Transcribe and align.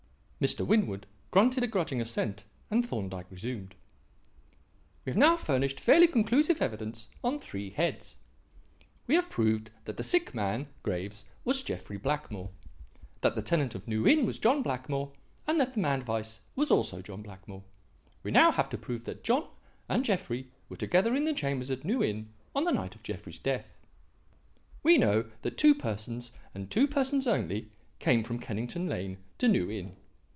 Mr. 0.41 0.65
Winwood 0.65 1.05
grunted 1.29 1.63
a 1.63 1.67
grudging 1.67 2.01
assent, 2.01 2.43
and 2.71 2.83
Thorndyke 2.83 3.29
resumed: 3.29 3.75
"We 5.05 5.11
have 5.11 5.17
now 5.17 5.37
furnished 5.37 5.79
fairly 5.79 6.07
conclusive 6.07 6.63
evidence 6.63 7.09
on 7.23 7.39
three 7.39 7.69
heads: 7.69 8.15
we 9.05 9.13
have 9.13 9.29
proved 9.29 9.69
that 9.85 9.97
the 9.97 10.03
sick 10.03 10.33
man, 10.33 10.65
Graves, 10.81 11.25
was 11.45 11.61
Jeffrey 11.61 11.97
Blackmore; 11.97 12.49
that 13.21 13.35
the 13.35 13.43
tenant 13.43 13.75
of 13.75 13.87
New 13.87 14.07
Inn 14.07 14.25
was 14.25 14.39
John 14.39 14.63
Blackmore; 14.63 15.11
and 15.45 15.61
that 15.61 15.75
the 15.75 15.79
man 15.79 16.03
Weiss 16.05 16.39
was 16.55 16.71
also 16.71 17.03
John 17.03 17.21
Blackmore. 17.21 17.61
We 18.23 18.31
now 18.31 18.51
have 18.51 18.69
to 18.69 18.79
prove 18.79 19.03
that 19.03 19.23
John 19.23 19.47
and 19.87 20.03
Jeffrey 20.03 20.49
were 20.69 20.77
together 20.77 21.15
in 21.15 21.25
the 21.25 21.33
chambers 21.35 21.69
at 21.69 21.85
New 21.85 22.01
Inn 22.03 22.33
on 22.55 22.63
the 22.63 22.71
night 22.71 22.95
of 22.95 23.03
Jeffrey's 23.03 23.37
death. 23.37 23.79
"We 24.81 24.97
know 24.97 25.25
that 25.43 25.59
two 25.59 25.75
persons, 25.75 26.31
and 26.55 26.71
two 26.71 26.87
persons 26.87 27.27
only, 27.27 27.69
came 27.99 28.23
from 28.23 28.39
Kennington 28.39 28.87
Lane 28.87 29.19
to 29.37 29.47
New 29.47 29.69
Inn. 29.69 29.97